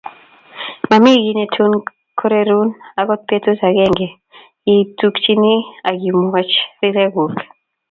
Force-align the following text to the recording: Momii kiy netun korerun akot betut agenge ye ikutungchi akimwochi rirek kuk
Momii 0.89 1.19
kiy 1.23 1.35
netun 1.39 1.73
korerun 2.19 2.69
akot 2.99 3.21
betut 3.27 3.59
agenge 3.69 4.07
ye 4.65 4.73
ikutungchi 4.81 5.53
akimwochi 5.89 6.59
rirek 6.79 7.09
kuk 7.13 7.35